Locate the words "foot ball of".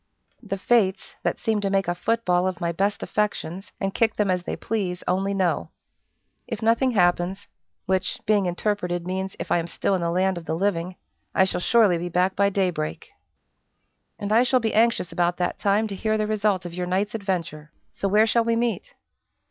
1.93-2.59